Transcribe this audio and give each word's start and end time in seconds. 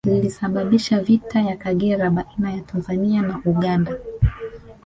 Lilisababisha 0.07 0.99
vita 0.99 1.41
ya 1.41 1.57
Kagera 1.57 2.09
baina 2.09 2.51
ya 2.53 2.61
Tanzania 2.61 3.21
na 3.21 3.41
Uganda 3.45 3.91